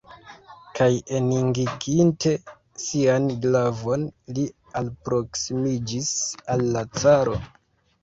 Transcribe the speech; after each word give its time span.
Kaj 0.77 0.87
eningiginte 1.19 2.33
sian 2.87 3.29
glavon, 3.45 4.09
li 4.41 4.49
alproksimiĝis 4.83 6.13
al 6.57 6.69
la 6.77 6.89
caro. 7.01 7.43